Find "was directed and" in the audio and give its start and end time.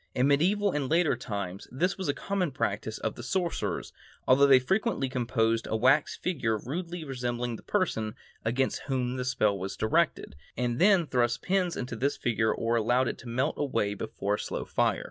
9.59-10.79